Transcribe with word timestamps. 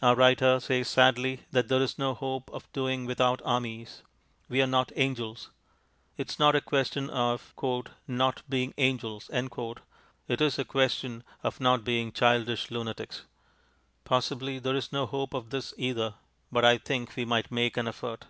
Our 0.00 0.14
writer 0.14 0.60
says 0.60 0.86
sadly 0.86 1.46
that 1.50 1.66
there 1.66 1.82
is 1.82 1.98
no 1.98 2.14
hope 2.14 2.48
of 2.52 2.72
doing 2.72 3.06
without 3.06 3.42
armies 3.44 4.02
we 4.48 4.62
are 4.62 4.68
not 4.68 4.92
angels. 4.94 5.50
It 6.16 6.30
is 6.30 6.38
not 6.38 6.54
a 6.54 6.60
question 6.60 7.10
of 7.10 7.52
"not 8.06 8.42
being 8.48 8.72
angels," 8.78 9.28
it 10.28 10.40
is 10.40 10.60
a 10.60 10.64
question 10.64 11.24
of 11.42 11.58
not 11.60 11.82
being 11.82 12.12
childish 12.12 12.70
lunatics. 12.70 13.24
Possibly 14.04 14.60
there 14.60 14.76
is 14.76 14.92
no 14.92 15.06
hope 15.06 15.34
of 15.34 15.50
this 15.50 15.74
either, 15.76 16.14
but 16.52 16.64
I 16.64 16.78
think 16.78 17.16
we 17.16 17.24
might 17.24 17.50
make 17.50 17.76
an 17.76 17.88
effort. 17.88 18.26